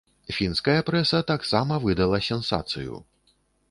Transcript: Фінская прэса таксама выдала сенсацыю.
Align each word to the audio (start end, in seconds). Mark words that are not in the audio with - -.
Фінская 0.37 0.77
прэса 0.87 1.21
таксама 1.33 1.81
выдала 1.87 2.25
сенсацыю. 2.33 2.93